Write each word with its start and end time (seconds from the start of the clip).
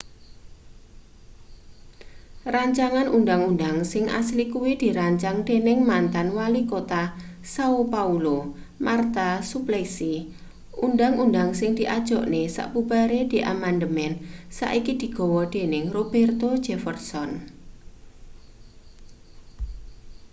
rancangan 2.53 3.07
undhang-undhang 3.17 3.77
sing 3.91 4.05
asli 4.19 4.43
kuwi 4.53 4.73
dirancang 4.83 5.37
dening 5.47 5.79
mantan 5.89 6.27
walikota 6.37 7.03
são 7.53 7.71
paulo 7.93 8.37
marta 8.85 9.29
suplicy. 9.49 10.13
undhang-undhang 10.85 11.49
sing 11.59 11.71
diajokne 11.79 12.43
sabubare 12.55 13.19
diamandemen 13.33 14.11
saiki 14.57 14.93
digawa 15.01 15.41
dening 15.55 15.85
roberto 15.97 16.49
jefferson 16.65 17.29